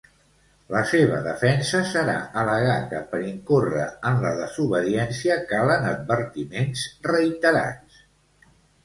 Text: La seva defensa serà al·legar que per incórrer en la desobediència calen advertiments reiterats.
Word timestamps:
La 0.75 0.79
seva 0.91 1.17
defensa 1.25 1.81
serà 1.89 2.15
al·legar 2.43 2.77
que 2.93 3.01
per 3.11 3.19
incórrer 3.31 3.83
en 4.13 4.17
la 4.23 4.31
desobediència 4.39 5.37
calen 5.53 5.87
advertiments 5.91 6.87
reiterats. 7.13 8.01